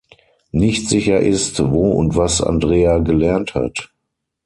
Nicht 0.51 0.89
sicher 0.89 1.19
ist, 1.19 1.59
wo 1.59 1.91
und 1.91 2.15
was 2.17 2.41
Andrea 2.41 2.97
gelernt 2.97 3.53
hat. 3.53 3.91